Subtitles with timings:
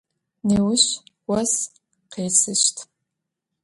[0.47, 0.83] Nêuş
[1.25, 1.53] vos
[2.11, 2.75] khêsışt.